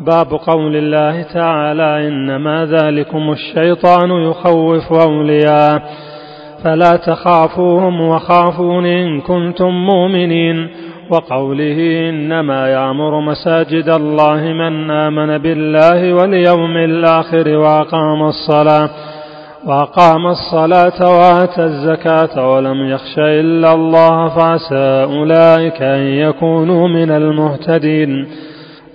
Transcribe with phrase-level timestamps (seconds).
[0.00, 5.82] باب قول الله تعالى إنما ذلكم الشيطان يخوف أولياءه
[6.64, 10.68] فلا تخافوهم وخافون إن كنتم مؤمنين
[11.10, 18.90] وقوله إنما يعمر مساجد الله من آمن بالله واليوم الآخر وأقام الصلاة
[19.66, 28.26] وأقام الصلاة وآتى الزكاة ولم يخش إلا الله فعسى أولئك أن يكونوا من المهتدين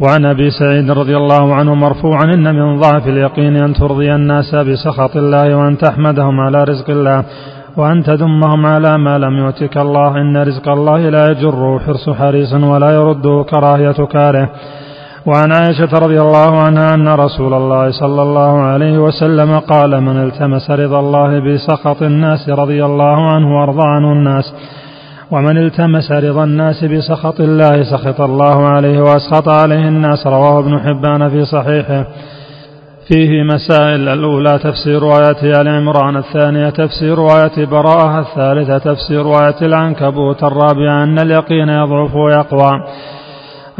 [0.00, 5.16] وعن أبي سعيد رضي الله عنه مرفوعا إن من ضعف اليقين أن ترضي الناس بسخط
[5.16, 7.24] الله وأن تحمدهم على رزق الله
[7.76, 10.20] وأن تذمهم على ما لم يؤتك الله.
[10.20, 14.48] إن رزق الله لا يجره حرص حريص ولا يرده كراهية كاره.
[15.26, 20.70] وعن عائشة رضي الله عنها أن رسول الله صلى الله عليه وسلم قال من التمس
[20.70, 24.54] رضا الله بسخط الناس رضي الله عنه وأرضى عنه الناس
[25.32, 31.28] ومن التمس رضا الناس بسخط الله سخط الله عليه وأسخط عليه الناس رواه ابن حبان
[31.28, 32.06] في صحيحه.
[33.08, 40.44] فيه مسائل الأولى تفسير آية آل عمران الثانية تفسير آية براءة الثالثة تفسير آية العنكبوت
[40.44, 42.72] الرابعة أن اليقين يضعف ويقوى.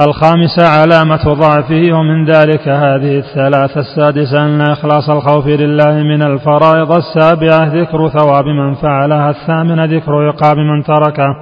[0.00, 7.64] الخامسة علامة ضعفه ومن ذلك هذه الثلاثة السادسة أن إخلاص الخوف لله من الفرائض السابعة
[7.74, 11.36] ذكر ثواب من فعلها الثامنة ذكر عقاب من تركه.